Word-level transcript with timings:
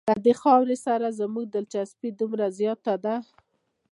له 0.09 0.15
دې 0.25 0.33
خاورې 0.41 0.77
سره 0.85 1.15
زموږ 1.19 1.45
دلچسپي 1.49 2.09
دومره 2.19 2.45
زیاته 2.59 2.93
ده. 3.03 3.15